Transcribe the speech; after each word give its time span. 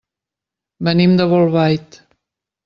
Venim 0.87 1.13
de 1.19 1.29
Bolbait. 1.35 2.01